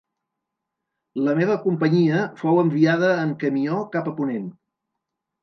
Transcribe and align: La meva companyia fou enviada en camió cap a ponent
La 1.27 1.35
meva 1.39 1.57
companyia 1.65 2.23
fou 2.41 2.63
enviada 2.63 3.13
en 3.27 3.35
camió 3.45 3.79
cap 3.95 4.11
a 4.15 4.17
ponent 4.23 4.51